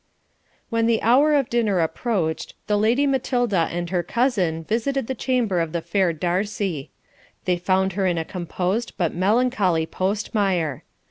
[0.71, 5.59] When the hour of dinner approached, the Lady Matilda and her cousin visited the chamber
[5.59, 6.89] of the fair Darcy.
[7.45, 10.81] They found her in a composed but melancholy postmire.